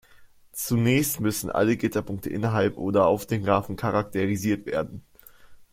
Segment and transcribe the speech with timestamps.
[0.53, 5.05] Zunächst müssen alle Gitterpunkte innerhalb oder auf dem Graphen charakterisiert werden.